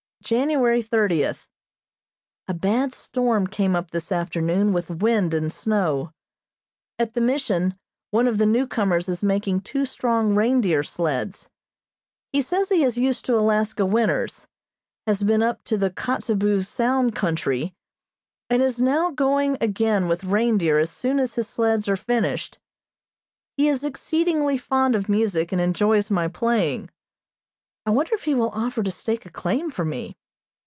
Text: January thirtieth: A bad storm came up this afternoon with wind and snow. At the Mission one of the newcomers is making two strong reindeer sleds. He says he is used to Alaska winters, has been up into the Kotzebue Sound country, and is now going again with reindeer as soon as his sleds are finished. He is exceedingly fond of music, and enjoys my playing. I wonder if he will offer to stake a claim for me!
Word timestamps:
January 0.23 0.83
thirtieth: 0.83 1.49
A 2.47 2.53
bad 2.53 2.93
storm 2.93 3.47
came 3.47 3.75
up 3.75 3.89
this 3.91 4.11
afternoon 4.13 4.71
with 4.71 4.89
wind 4.89 5.33
and 5.33 5.51
snow. 5.51 6.13
At 6.99 7.15
the 7.15 7.19
Mission 7.21 7.73
one 8.11 8.27
of 8.27 8.37
the 8.37 8.45
newcomers 8.45 9.09
is 9.09 9.23
making 9.23 9.61
two 9.61 9.83
strong 9.83 10.35
reindeer 10.35 10.83
sleds. 10.83 11.49
He 12.31 12.41
says 12.41 12.69
he 12.69 12.83
is 12.83 12.99
used 12.99 13.25
to 13.25 13.35
Alaska 13.35 13.83
winters, 13.85 14.45
has 15.07 15.23
been 15.23 15.41
up 15.41 15.57
into 15.61 15.75
the 15.77 15.89
Kotzebue 15.89 16.61
Sound 16.61 17.15
country, 17.15 17.73
and 18.47 18.61
is 18.61 18.79
now 18.79 19.09
going 19.11 19.57
again 19.59 20.07
with 20.07 20.23
reindeer 20.23 20.77
as 20.77 20.91
soon 20.91 21.19
as 21.19 21.33
his 21.33 21.49
sleds 21.49 21.89
are 21.89 21.97
finished. 21.97 22.59
He 23.57 23.67
is 23.67 23.83
exceedingly 23.83 24.57
fond 24.59 24.95
of 24.95 25.09
music, 25.09 25.51
and 25.51 25.59
enjoys 25.59 26.09
my 26.11 26.27
playing. 26.27 26.89
I 27.83 27.89
wonder 27.89 28.13
if 28.13 28.25
he 28.25 28.35
will 28.35 28.51
offer 28.51 28.83
to 28.83 28.91
stake 28.91 29.25
a 29.25 29.31
claim 29.31 29.71
for 29.71 29.83
me! 29.83 30.15